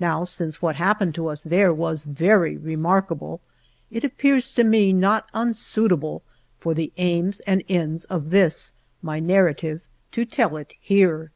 [0.00, 3.40] Now, since what happened to us there was very remarkable,
[3.92, 6.22] it appeared to me not un suitable,
[6.58, 8.72] for the aims and ends of this,
[9.02, 11.30] my narrative, to tell it here.